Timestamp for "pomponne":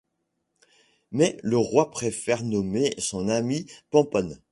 3.91-4.41